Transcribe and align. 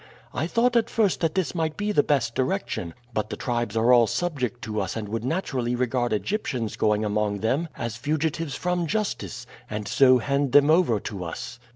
I 0.33 0.47
thought 0.47 0.75
at 0.75 0.89
first 0.89 1.19
that 1.19 1.35
this 1.35 1.53
might 1.53 1.77
be 1.77 1.91
the 1.91 2.01
best 2.01 2.33
direction; 2.33 2.95
but 3.13 3.29
the 3.29 3.37
tribes 3.37 3.77
are 3.77 3.93
all 3.93 4.07
subject 4.07 4.63
to 4.63 4.81
us 4.81 4.95
and 4.95 5.07
would 5.07 5.23
naturally 5.23 5.75
regard 5.75 6.11
Egyptians 6.11 6.75
going 6.75 7.05
among 7.05 7.41
them 7.41 7.67
as 7.77 7.97
fugitives 7.97 8.55
from 8.55 8.87
justice, 8.87 9.45
and 9.69 9.87
so 9.87 10.17
hand 10.17 10.53
them 10.53 10.71
over 10.71 10.99
to 11.01 11.23
us." 11.23 11.59